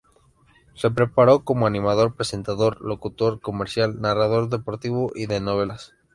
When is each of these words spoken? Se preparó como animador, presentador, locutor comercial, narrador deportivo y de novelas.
Se 0.73 0.89
preparó 0.89 1.43
como 1.45 1.67
animador, 1.67 2.15
presentador, 2.15 2.81
locutor 2.81 3.39
comercial, 3.39 4.01
narrador 4.01 4.49
deportivo 4.49 5.11
y 5.13 5.27
de 5.27 5.39
novelas. 5.39 5.93